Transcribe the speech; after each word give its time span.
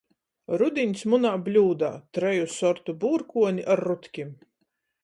Rudiņs 0.61 1.03
muna 1.13 1.33
bļūdā: 1.49 1.91
treju 2.19 2.49
sortu 2.57 2.97
būrkuoni 3.05 3.69
ar 3.77 3.89
rutkim. 3.91 4.35